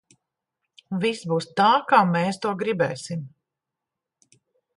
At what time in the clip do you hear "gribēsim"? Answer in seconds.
2.63-3.23